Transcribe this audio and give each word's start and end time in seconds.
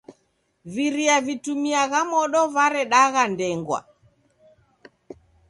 Viria 0.77 1.17
vitumiagha 1.27 2.01
modo 2.13 2.41
varedagha 2.57 3.23
ndengwa. 3.33 3.79